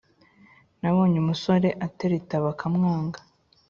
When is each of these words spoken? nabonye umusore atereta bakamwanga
nabonye 0.81 1.17
umusore 1.23 1.69
atereta 1.87 2.35
bakamwanga 2.45 3.19